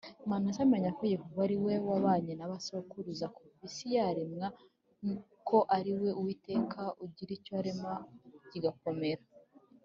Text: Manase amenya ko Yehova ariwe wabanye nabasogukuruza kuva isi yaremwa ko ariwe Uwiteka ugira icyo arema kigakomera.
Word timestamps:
Manase 0.29 0.59
amenya 0.65 0.91
ko 0.97 1.03
Yehova 1.13 1.39
ariwe 1.45 1.73
wabanye 1.89 2.33
nabasogukuruza 2.35 3.25
kuva 3.35 3.61
isi 3.67 3.87
yaremwa 3.95 4.47
ko 5.47 5.57
ariwe 5.77 6.09
Uwiteka 6.19 6.81
ugira 7.03 7.31
icyo 7.37 7.51
arema 7.59 7.91
kigakomera. 8.49 9.23